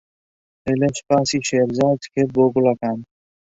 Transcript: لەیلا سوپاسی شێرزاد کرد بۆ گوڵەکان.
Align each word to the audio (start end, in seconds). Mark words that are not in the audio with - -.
لەیلا 0.65 0.89
سوپاسی 0.97 1.39
شێرزاد 1.49 2.01
کرد 2.13 2.29
بۆ 2.35 2.43
گوڵەکان. 2.53 2.99